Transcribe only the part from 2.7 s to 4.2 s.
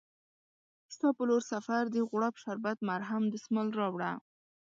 مرهم، دسمال راوړه